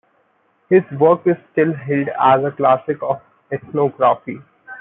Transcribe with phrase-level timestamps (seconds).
[0.67, 4.39] His work is still held as a classic of ethnography.